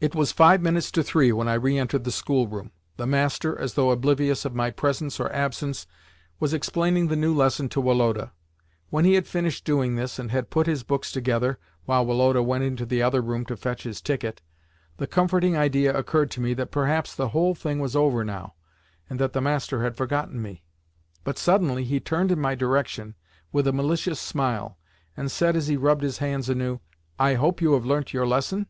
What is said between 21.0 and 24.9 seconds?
But suddenly he turned in my direction with a malicious smile,